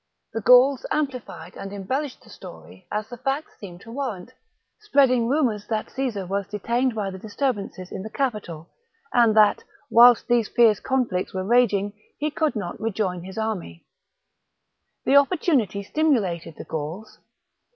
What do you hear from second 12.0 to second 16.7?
he could not rejoin his army. The opportunity stimulated the